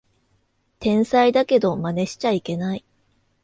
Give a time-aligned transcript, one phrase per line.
[0.79, 2.83] 天才だけどマネしちゃいけない